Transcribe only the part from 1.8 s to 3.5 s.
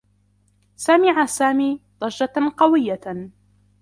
ضجّة قويّة.